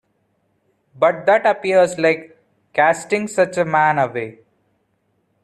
But 0.97 1.27
that 1.27 1.45
appears 1.45 1.99
like 1.99 2.35
casting 2.73 3.27
such 3.27 3.55
a 3.59 3.65
man 3.65 3.99
away. 3.99 4.39